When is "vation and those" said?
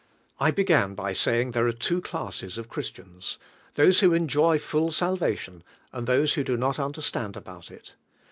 5.15-6.33